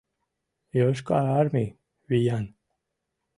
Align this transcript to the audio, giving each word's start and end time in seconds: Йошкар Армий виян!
Йошкар 0.77 1.25
Армий 1.39 1.69
виян! 2.07 2.45